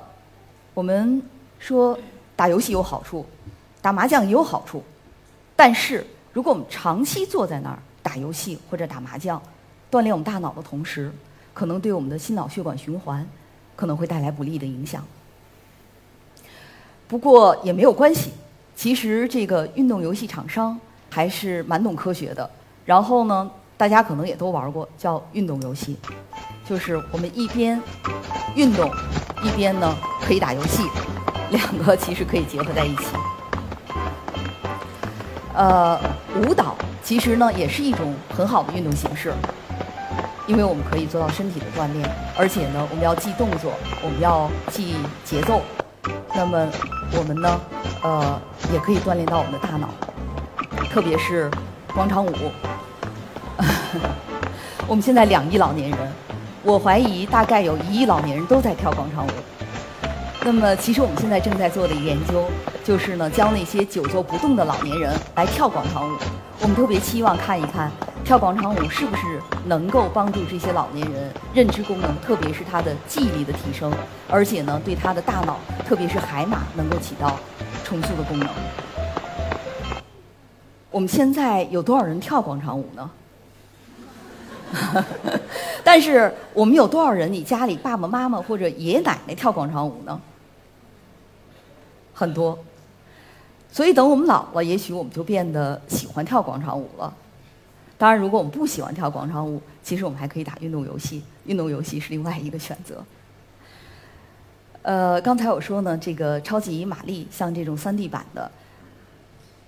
[0.73, 1.21] 我们
[1.59, 1.99] 说
[2.37, 3.27] 打游戏有好处，
[3.83, 4.85] 打麻将也有好处，
[5.57, 6.07] 但是
[6.39, 9.43] 如果我们长期坐在那儿打游戏或者打麻将，
[9.91, 11.13] 锻炼我们大脑的同时，
[11.53, 13.29] 可能对我们的心脑血管循环
[13.75, 15.05] 可能会带来不利的影响。
[17.09, 18.31] 不过也没有关系，
[18.77, 20.79] 其实这个运动游戏厂商
[21.11, 22.49] 还是蛮懂科学的。
[22.87, 25.97] 然后呢，大家可能也都玩过，叫运动游戏，
[26.65, 27.83] 就是我们一边
[28.55, 28.89] 运动，
[29.43, 30.85] 一边呢可以打游戏，
[31.51, 33.07] 两个其实可以结合在一起。
[35.59, 35.99] 呃，
[36.41, 39.35] 舞蹈其实呢也是一种很好的运动形式，
[40.47, 44.95] 因为我们可以做到身体的锻炼，而且呢我们要记动作，我们要记
[45.25, 45.61] 节奏。
[46.33, 46.65] 那么
[47.13, 47.61] 我们呢，
[48.05, 48.41] 呃，
[48.73, 49.89] 也可以锻炼到我们的大脑，
[50.93, 51.51] 特别是
[51.93, 52.33] 广场舞。
[54.87, 55.99] 我们现在两亿老年人，
[56.63, 59.31] 我怀疑大概有一亿老年人都在跳广场舞。
[60.45, 62.45] 那么，其实我们现在正在做的研究，
[62.89, 66.17] 就是呢，教那些久坐不动的老年人来跳广场舞。
[66.63, 67.93] 我们特别期望看一看，
[68.25, 73.93] 跳广场舞是不是能够帮助这些老年人认知功能，特别是他的记忆力的提升，
[74.27, 77.39] 而且呢，对他的大脑，特别是海马，能够起到
[77.85, 78.49] 重塑的功能。
[80.91, 83.11] 我们现在有多少人跳广场舞呢？
[85.85, 87.31] 但是我们有多少人？
[87.31, 90.19] 你家里爸爸妈妈或者爷爷奶奶跳广场舞呢？
[92.15, 92.59] 很多。
[93.71, 97.13] 所以等我们老了，也许我们就变得喜欢跳广场舞了。
[97.97, 101.23] 当然，如果我们不喜欢跳广场舞，其实我们还可以打运动游戏。
[101.47, 103.05] 运动游戏是另外一个选择。
[104.83, 108.51] 呃，刚才我说呢，这个超级玛丽像这种三 D 版的。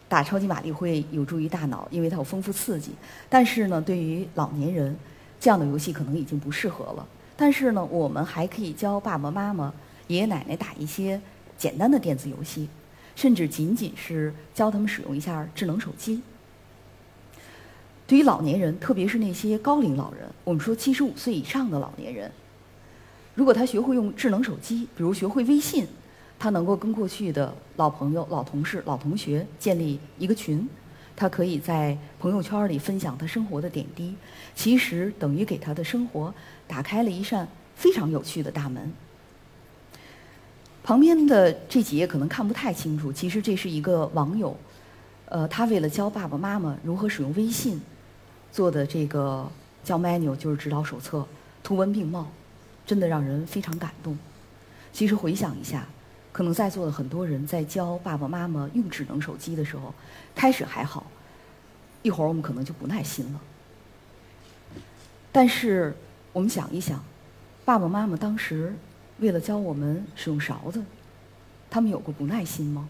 [0.08, 2.90] 打超级玛丽会有助于大脑，因为它有丰富刺激。
[3.28, 4.96] 但是呢，对于老年人，
[5.38, 7.06] 这样的游戏可能已经不适合了。
[7.36, 9.72] 但是呢，我们还可以教爸爸妈妈、
[10.08, 11.20] 爷爷奶奶打一些
[11.56, 12.68] 简单的电子游戏，
[13.20, 16.22] 甚至仅仅是教他们使用一下智能手机。
[18.06, 22.32] 对于老年人，特别是那些高龄老人，我们说七十五岁以上的老年人，
[23.34, 25.86] 如果他学会用智能手机，比如学会微信。
[26.38, 30.66] 他能够跟过去的老朋友、老同事、老同学建立一个群，
[31.14, 34.14] 他可以在朋友圈里分享他生活的点滴，
[34.54, 36.32] 其实等于给他的生活
[36.66, 38.90] 打开了一扇非常有趣的大门。
[40.82, 44.56] 旁边的这几页可能看不太清楚，其实这是一个网友，
[45.26, 47.80] 呃，他为了教爸爸妈妈如何使用微信
[48.50, 49.50] 做的这个
[49.84, 51.26] 叫 manual，就是指导手册，
[51.62, 52.26] 图文并茂，
[52.86, 54.18] 真的让人非常感动。
[54.92, 55.86] 其实回想一下。
[56.32, 59.92] 可能在座的很多人在教爸爸妈妈用智能手机的时候，
[60.32, 61.04] 开始还好，
[62.02, 63.40] 一会儿我们可能就不耐心了。
[65.32, 65.92] 但是
[66.32, 67.04] 我们想一想，
[67.64, 68.72] 爸爸妈妈当时
[69.20, 70.82] 为了教我们使用勺子，
[71.70, 72.88] 他们有过不耐心吗？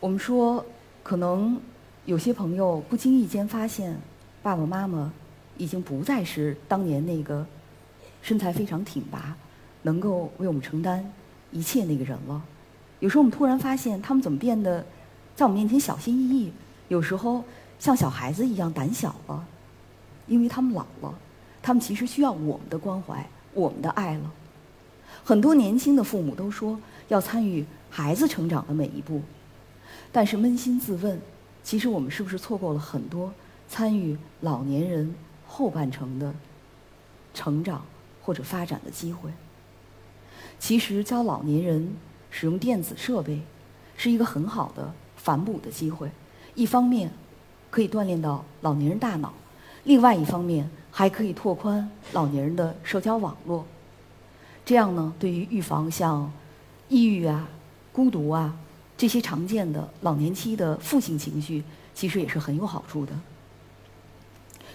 [0.00, 0.64] 我们说，
[1.02, 1.60] 可能
[2.04, 3.96] 有些朋友不经意间发现，
[4.42, 5.12] 爸爸妈妈
[5.56, 7.46] 已经不再是当年那个
[8.22, 9.36] 身材非常挺拔。
[9.82, 11.12] 能够为我们承担
[11.52, 12.42] 一切那个人了。
[12.98, 14.84] 有时候我们突然发现，他们怎么变得
[15.36, 16.52] 在我们面前小心翼翼？
[16.88, 17.44] 有时候
[17.78, 19.46] 像小孩子一样胆小了，
[20.26, 21.14] 因为他们老了，
[21.62, 23.24] 他们其实需要我们的关怀、
[23.56, 24.30] 我们的爱了。
[25.24, 29.22] 很多年轻的父母都说要参与孩子成长的每一步，
[30.12, 31.20] 但是扪心自问，
[31.64, 33.32] 其实我们是不是错过了很多
[33.68, 35.14] 参与老年人
[35.46, 36.32] 后半程的
[37.34, 37.84] 成长
[38.22, 39.30] 或者发展的机会？
[40.58, 41.94] 其实教老年人
[42.30, 43.40] 使用电子设备
[43.96, 46.10] 是一个很好的反哺的机会。
[46.54, 47.10] 一方面
[47.70, 49.32] 可以锻炼到老年人大脑，
[49.84, 53.66] 另外一方面还可以拓宽老年人的社交网络。
[54.64, 56.32] 这样呢，对于预防像
[56.88, 57.46] 抑郁啊、
[57.92, 58.56] 孤独啊
[58.96, 61.62] 这些常见的老年期的负性情绪，
[61.94, 63.12] 其实也是很有好处的。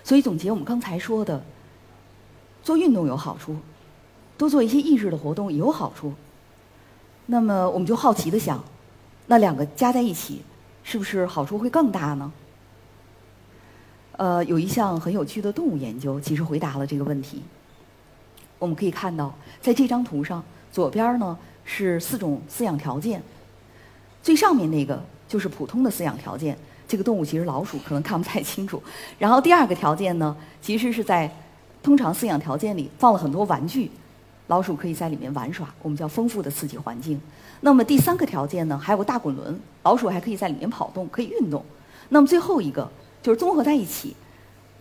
[0.04, 1.43] 所以总结我们刚才说的，
[2.62, 3.58] 做运动有好处。
[4.38, 6.14] 多做一些益智的活动也有好处。
[7.26, 8.64] 那么我们就好奇的想，
[9.26, 10.43] 那两个加在一起，
[10.84, 12.32] 是不是好处会更大呢？
[14.22, 17.42] 呃，有一项很有趣的动物研究，其实回答了这个问题。
[18.60, 23.20] 我们可以看到，在这张图上，左边呢是四种饲养条件，
[24.22, 26.56] 最上面那个就是普通的饲养条件，
[26.88, 28.80] 这个动物其实老鼠，可能看不太清楚。
[29.18, 31.36] 然后第二个条件呢，其实是在
[31.82, 33.90] 通常饲养条件里放了很多玩具。
[34.46, 37.20] 老鼠可以在里面玩耍，我们叫丰富的刺激环境。
[37.62, 41.66] 那么第三个条件呢，还有个大滚轮，老鼠还可以在里面跑动，可以运动。
[42.10, 42.88] 那么最后一个
[43.22, 44.16] 就是综合在一起，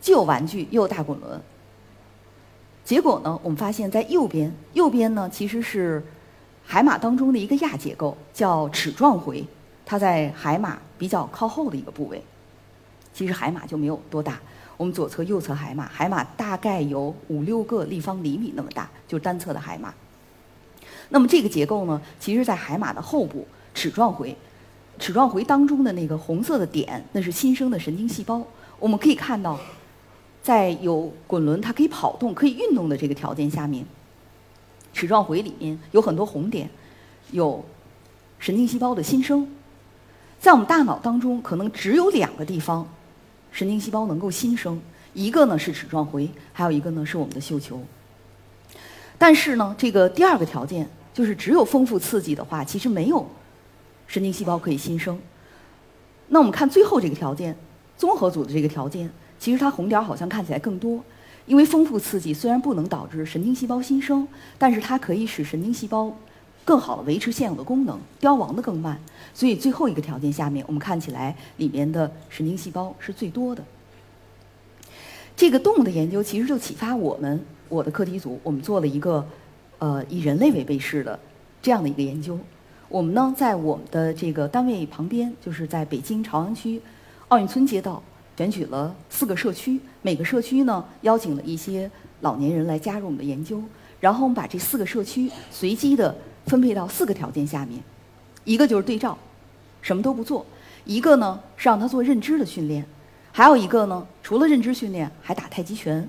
[0.00, 1.40] 既有玩具又有大滚轮。
[2.84, 6.02] 结果呢，我们发现在右边，右边呢其实是
[6.64, 9.46] 海马当中的一个亚结构，叫齿状回，
[9.84, 12.22] 它在海马比较靠后的一个部位。
[13.12, 14.40] 其实海马就没有多大。
[14.76, 19.92] 我们左侧、右侧海马，海马大概有五六个立方厘米那么大，就是单侧的海马。
[21.10, 24.34] 那么这个结构呢，其实在海马的后部齿状回，
[25.00, 28.40] 齿状回当中的那个红色的点，那是新生的神经细胞。
[28.78, 29.58] 我们可以看到，
[30.42, 33.84] 在有滚轮它可以跑动、可以运动的这个条件下面，
[34.92, 36.68] 齿状回里面有很多红点，
[37.30, 37.64] 有
[38.38, 39.48] 神经细胞的新生。
[40.38, 42.86] 在我们大脑当中，可能只有两个地方
[43.50, 44.80] 神经细胞能够新生，
[45.12, 47.82] 一个呢是齿状回，还有一个呢是我们的嗅球。
[49.18, 53.26] 但是呢，这个第二个条件就是只有丰富刺激的话，其实没有
[54.10, 55.16] 神经细胞可以新生。
[56.26, 57.56] 那我们看最后这个条件，
[57.96, 59.08] 综合组的这个条件，
[59.38, 61.00] 其实它红点好像看起来更多，
[61.46, 64.26] 因为丰富刺激虽然不能导致神经细胞新生，
[64.58, 66.12] 但是它可以使神经细胞
[66.64, 69.00] 更好的维持现有的功能，凋亡的更慢。
[69.32, 73.62] 所以最后一个条件下面，我们看起来里面的神经细胞是最多的。
[75.36, 77.40] 这个动物的研究其实就启发我们。
[77.68, 79.24] 我的课题组，我们做了一个，
[79.78, 81.16] 呃，以人类为贝氏的
[81.62, 82.36] 这样的一个研究。
[82.90, 86.82] 我们呢，在我们的这个单位旁边，就是在北京朝阳区
[87.28, 88.02] 奥运村街道，
[88.36, 91.88] 选取了四个社区，每个社区呢邀请了一些
[92.22, 93.62] 老年人来加入我们的研究。
[94.00, 96.12] 然后我们把这四个社区随机的
[96.46, 97.80] 分配到四个条件下面，
[98.42, 99.16] 一个就是对照，
[99.80, 100.44] 什么都不做；
[100.84, 102.82] 一个呢是让他做认知的训练；
[103.30, 106.08] 还有一个呢，除了认知训练，还打太极拳。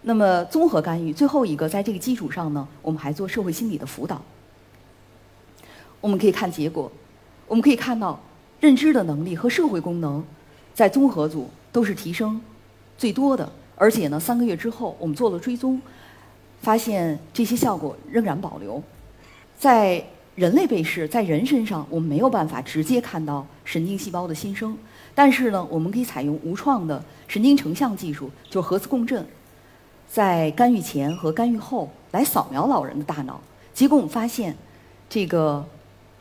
[0.00, 4.22] 那么综合干预，最后一个在这个基础上呢，我们还做社会心理的辅导。
[6.04, 6.92] 我们可以看结果，
[7.48, 8.20] 我们可以看到
[8.60, 10.22] 认知的能力和社会功能
[10.74, 12.38] 在综合组都是提升
[12.98, 15.80] 最多的，而且呢，三个月之后我们做了追踪，
[16.60, 18.82] 发现这些效果仍然保留。
[19.58, 24.76] 在人类被试，在人身上我们没有办法直接看到神经细胞的新生，
[25.14, 29.26] 但是呢，我们可以采用无创的神经成像技术，就是核磁共振。
[30.06, 33.40] 在干预前和干预后来扫描老人的大脑，
[33.72, 34.54] 结果我们发现，
[35.08, 35.66] 这个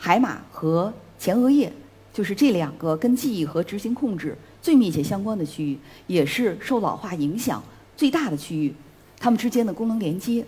[0.06, 1.72] 海马和前额叶，
[2.12, 7.64] 就是这两个跟记忆和执行控制最密切相关的区域，也是受老化影响
[7.96, 8.76] 最大的区域，
[9.18, 10.46] 它们之间的功能连接，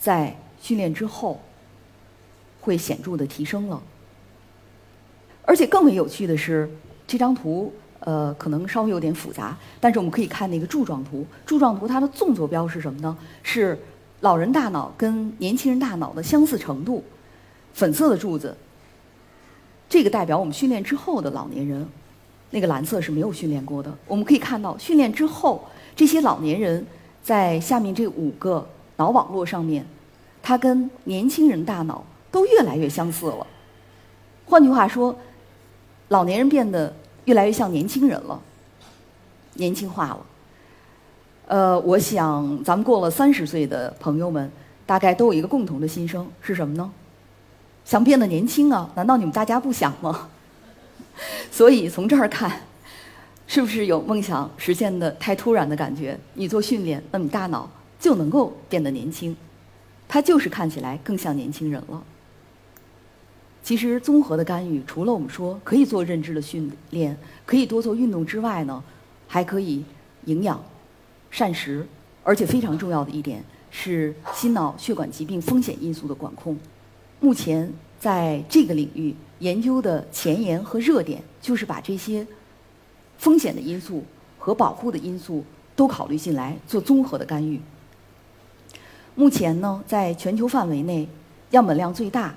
[0.00, 1.40] 在训练之后
[2.60, 3.80] 会显著的提升了。
[5.44, 6.68] 而且更为有趣的是，
[7.06, 7.72] 这张图。
[8.00, 11.24] 呃，可能稍微有点复杂，但是我们可以看那个柱状图。
[11.44, 13.16] 柱状图它的纵坐标是什么呢？
[13.44, 13.78] 是
[14.20, 17.04] 老人大脑跟年轻人大脑的相似程度。
[17.74, 18.56] 粉色的柱子，
[19.88, 21.88] 这个代表我们训练之后的老年人，
[22.50, 23.92] 那个蓝色是没有训练过的。
[24.06, 25.64] 我们可以看到，训练之后，
[25.96, 26.86] 这些老年人
[27.22, 29.86] 在下面这五个脑网络上面，
[30.42, 33.46] 它跟年轻人大脑都越来越相似了。
[34.44, 35.16] 换句话说，
[36.08, 36.94] 老年人变得。
[37.24, 38.40] 越来越像年轻人了，
[39.52, 40.20] 年轻化了。
[41.46, 44.50] 呃，我想咱们过了三十岁的朋友们，
[44.86, 46.90] 大概都有一个共同的心声，是什么呢？
[47.88, 48.90] 想变得年轻啊？
[48.96, 50.28] 难道你们大家不想吗？
[51.50, 52.60] 所以从这儿看，
[53.46, 56.20] 是不是有梦想实现的太突然的感觉？
[56.34, 57.66] 你做训练，那你大脑
[57.98, 59.34] 就能够变得年轻，
[60.06, 62.04] 它就是看起来更像年轻人了。
[63.62, 67.16] 其实综合的干预，除了我们说可以做认知的训练，
[67.46, 68.84] 可以多做运动之外呢，
[69.26, 69.82] 还可以
[70.26, 70.62] 营养、
[71.30, 71.86] 膳食，
[72.22, 76.54] 而且非常重要的一点是心脑血管疾病风险因素的管控。
[77.20, 82.26] 目前在这个领域研究的前沿和热点，就是把这些
[83.18, 84.04] 风险的因素
[84.38, 85.44] 和保护的因素
[85.74, 87.60] 都考虑进来，做综合的干预。
[89.14, 91.08] 目前呢，在全球范围内，
[91.50, 92.34] 样本量最大。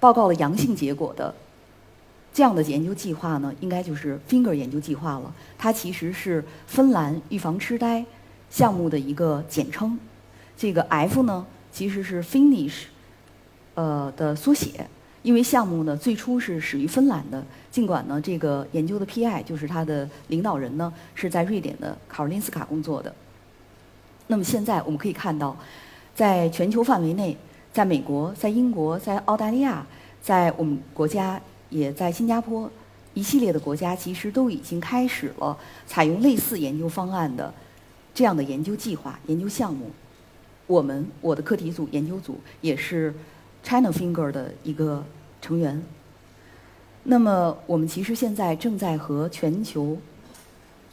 [0.00, 1.34] 报告了阳性结果的
[2.32, 5.34] 这样的研究计划呢，应该就是 Finger 研究计划了。
[5.56, 8.04] 它其实是芬兰预防痴呆
[8.48, 9.98] 项目的一个简称。
[10.56, 12.84] 这个 F 呢，其实是 Finish
[13.78, 14.84] 呃的缩写。
[15.22, 23.14] 因为项目呢最初是始于芬兰的，尽管呢这个研究的 PI 就是它的领导人呢是在瑞典的卡尔林斯卡工作的。
[24.26, 25.56] 那么现在我们可以看到，
[26.14, 27.36] 在全球范围内。
[27.70, 29.86] 在美国，在英国，在澳大利亚，
[30.20, 32.68] 在我们国家，也在新加坡，
[33.14, 35.56] 一系列的国家其实都已经开始了
[35.86, 37.52] 采用类似研究方案的
[38.14, 39.90] 这样的研究计划、研究项目。
[40.66, 43.14] 我们我的课题组研究组也是
[43.62, 45.04] China Finger 的一个
[45.40, 45.82] 成员。
[47.04, 49.96] 那么，我们其实现在正在和全球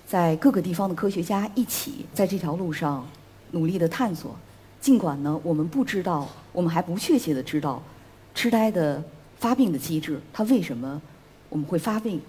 [0.06, 3.06] 在各个地方的科学家一起在这条路上
[3.52, 4.36] 努力的探索。
[4.80, 7.82] 尽管呢，我们不知道，我们还不确切的知道，
[8.36, 9.04] 痴呆的
[9.40, 11.02] 发病的机制，它为什么
[11.50, 12.22] 我们会发病，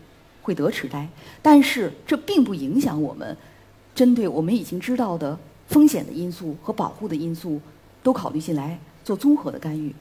[0.42, 1.06] 会得痴呆？
[1.42, 3.36] 但是这并不影响我们
[3.94, 7.60] 针对我们已经知道的风险的因素和保护的因素
[8.02, 9.94] 都考虑进来做综合的干预。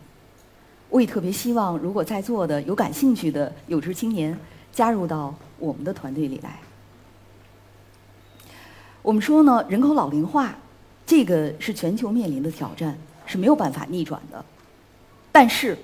[0.89, 4.37] 我也特别希望，如果在座的有感兴趣的有志青年，
[4.71, 6.59] 加入到我们的团队里来。
[9.01, 10.55] 我们说呢，人口老龄化，
[11.05, 14.43] 这个是全球面临的挑战，是没有办法逆转的。
[15.31, 15.77] 但是，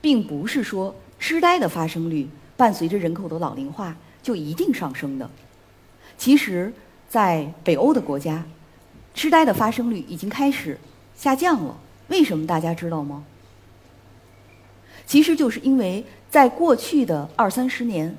[0.00, 5.30] 并不是说痴呆的发生率伴随着人口的老龄化就一定上升的。
[6.16, 6.72] 其实，
[7.08, 8.44] 在北欧的国家，
[9.14, 10.78] 痴呆的发生率已经开始
[11.14, 11.76] 下降了。
[12.08, 13.24] 为什么大家知道吗？
[15.06, 18.14] 其实就是因为在过去的二三十年，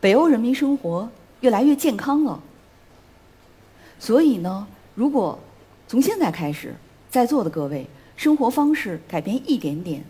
[0.00, 1.08] 北欧人民生活
[1.40, 2.40] 越来越健康了。
[3.98, 5.38] 所以呢，如果
[5.88, 6.74] 从现在开始，
[7.10, 7.86] 在座的各位
[8.16, 10.04] 生活方式改变一点点，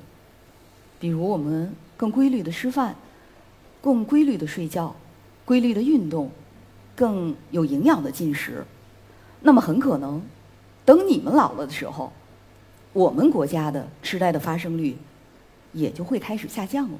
[1.01, 2.95] 比如我们更规律的吃饭，
[3.81, 4.95] 更规律的睡觉，
[5.45, 6.31] 规律的运动，
[6.95, 8.65] 更有营养的进食，
[9.41, 10.21] 那么很可能，
[10.85, 12.13] 等你们老了的时候，
[12.93, 14.97] 我们国家的痴呆的发生率
[15.77, 16.99] 也就会开始下降了。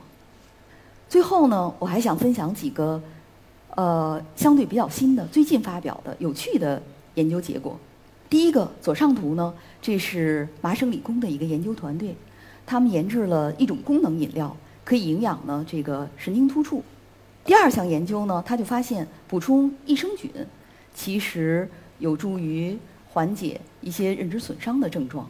[1.09, 3.03] 最后呢，我还想分享几个。
[3.77, 7.79] 呃，相对比较新的、最近发表的有趣的研究结果。
[8.31, 9.53] 第一个左上图呢，
[9.83, 12.17] 这是麻省理工的一个研究团队，
[12.65, 16.83] 他们研制了一种功能饮料，可以营养呢这个神经突触。
[17.45, 20.31] 第二项研究呢，他就发现补充益生菌，
[20.95, 21.69] 其实
[21.99, 22.79] 有助于
[23.11, 25.29] 缓解一些认知损伤的症状。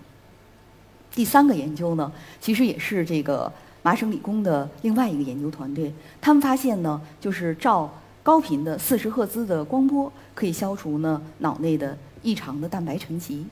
[1.17, 3.53] 第三个研究呢，其实也是这个
[3.83, 7.93] 麻省理工的另外一个研究团队，他们发现呢，就是照。
[8.23, 13.47] 高频的四十赫兹的光波可以消除呢脑内的异常的蛋白沉积。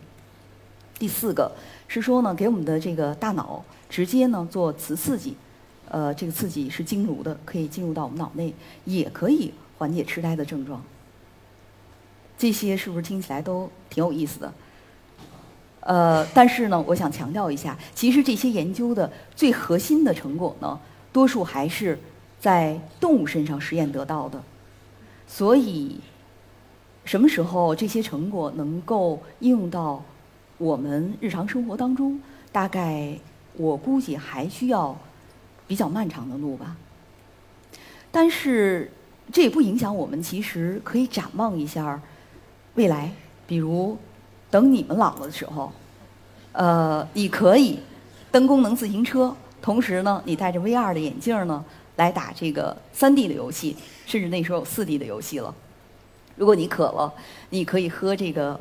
[0.99, 1.53] 第四个
[1.87, 5.37] 是说呢，给我们的这个大脑直接呢做磁刺激，
[5.89, 8.53] 呃，这个刺激是经颅的，可以进入到我们脑内，
[8.85, 10.83] 也可以缓解痴呆的症状。
[12.37, 14.53] 这些是不是听起来都挺有意思的？
[15.87, 20.81] 呃，但是呢，我想强调一下，其实这些研究的最核心的成果呢，
[21.13, 21.99] 多数还是
[22.41, 24.43] 在动物身上实验得到的。
[25.27, 26.01] 所以，
[27.05, 30.03] 什么时候这些成果能够应用到
[30.57, 32.19] 我们日常生活当中？
[32.51, 33.19] 大概
[33.57, 34.97] 我估计还需要
[35.67, 36.77] 比较漫长的路吧。
[38.11, 38.91] 但是
[39.33, 42.01] 这也不影响我们，其实可以展望一下
[42.77, 43.13] 未来。
[43.47, 43.99] 比如，
[44.55, 45.73] 等你们老了的时候，
[46.53, 47.81] 呃，你可以
[48.31, 51.65] 蹬功能自行车，同时呢，你戴着 VR 的眼镜呢。
[51.97, 55.55] 来打这个三 D 的游戏，甚至那时候有四 D 的游戏了。
[56.35, 57.13] 如果你渴了，
[57.51, 58.61] 你可以喝这个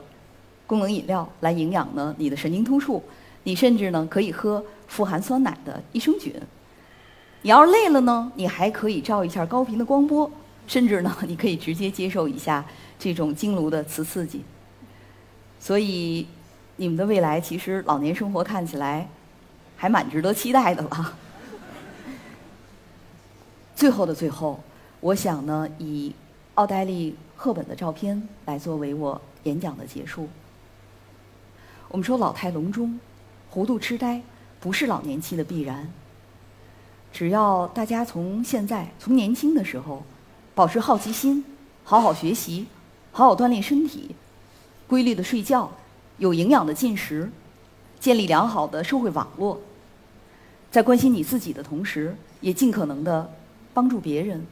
[0.68, 3.02] 功能饮料来营养呢你的神经突触。
[3.44, 6.32] 你甚至呢可以喝富含酸奶的益生菌。
[7.42, 10.30] 你要是累了呢，你还可以照一下高频的光波，
[10.68, 12.64] 甚至呢 你可以直接接受一下
[13.00, 14.44] 这种经颅的磁刺激。
[15.64, 16.28] 所以，
[16.76, 19.08] 你们的未来其实老年生活看起来
[19.78, 21.18] 还蛮值得期待的了。
[23.74, 24.62] 最后的最后，
[25.00, 26.14] 我想呢，以
[26.56, 30.28] 奥黛丽·赫本的照片来作为我演讲的结束。
[31.88, 33.00] 我们说老态龙钟、
[33.50, 34.22] 糊涂痴呆
[34.60, 35.88] 不是老年期的必然。
[37.14, 40.04] 只要大家从现在从年轻的时候
[40.54, 41.46] 保持好奇心，
[41.86, 42.68] 好好学习，
[43.14, 44.14] 好好锻炼身体，
[44.88, 45.72] 规律的睡觉，
[46.18, 47.32] 有营养的进食，
[48.00, 49.60] 建立良好的社会网络，
[50.72, 53.30] 在关心你自己的同时，也尽可能的。
[53.76, 54.46] 帮助别人，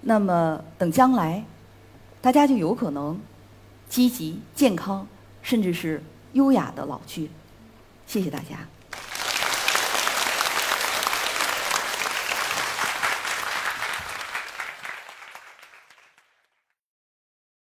[0.00, 1.44] 那么等将来，
[2.22, 3.20] 大家就有可能
[3.86, 5.06] 积极、健康，
[5.42, 6.02] 甚至是
[6.32, 7.28] 优雅的老去。
[8.06, 8.66] 谢谢大家。